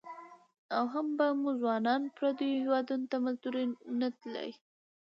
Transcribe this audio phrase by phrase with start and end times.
[0.75, 3.65] او هم به مو ځوانان پرديو هيوادنو ته په مزدورۍ
[3.99, 4.49] نه تلى.